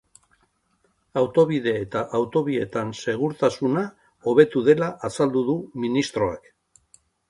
Autobide 1.21 1.73
eta 1.81 2.01
autobietan 2.21 2.95
segurtasuna 3.05 3.87
hobetu 4.33 4.67
dela 4.73 4.93
azaldu 5.13 5.49
du 5.55 5.63
ministroak. 5.89 6.57